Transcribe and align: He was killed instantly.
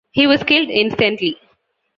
He 0.13 0.25
was 0.25 0.41
killed 0.41 0.71
instantly. 0.71 1.37